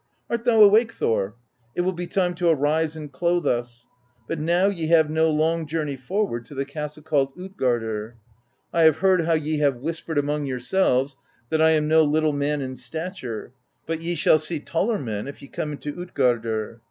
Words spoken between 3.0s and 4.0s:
clothe us;